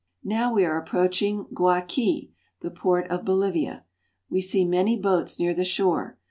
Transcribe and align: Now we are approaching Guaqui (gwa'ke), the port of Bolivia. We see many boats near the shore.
Now 0.23 0.51
we 0.51 0.65
are 0.65 0.81
approaching 0.81 1.45
Guaqui 1.53 2.29
(gwa'ke), 2.31 2.31
the 2.61 2.71
port 2.71 3.07
of 3.11 3.23
Bolivia. 3.23 3.85
We 4.31 4.41
see 4.41 4.65
many 4.65 4.97
boats 4.99 5.37
near 5.37 5.53
the 5.53 5.63
shore. 5.63 6.17